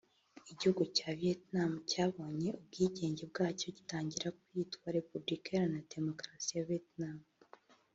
[0.51, 7.17] Igihugu cya Vietnam cyabonye ubwigenge bwacyo gitangira kwitwa Repubulika iharanira Demokarasi ya Vietnam